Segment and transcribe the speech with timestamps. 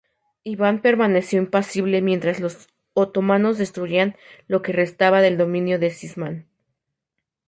[0.43, 4.15] Iván permaneció impasible mientras los otomanos destruían
[4.47, 6.47] lo que restaba del dominio de Sisman.